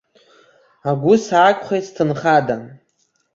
Агәы 0.89 1.15
саақәхеит 1.25 1.85
сҭынхадан. 1.87 2.63